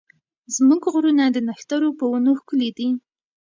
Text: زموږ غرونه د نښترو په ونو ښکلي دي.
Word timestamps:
زموږ 0.55 0.81
غرونه 0.93 1.23
د 1.29 1.37
نښترو 1.47 1.89
په 1.99 2.05
ونو 2.11 2.31
ښکلي 2.39 2.69
دي. 2.77 2.89